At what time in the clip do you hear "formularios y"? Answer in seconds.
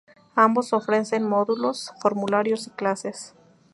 2.01-2.71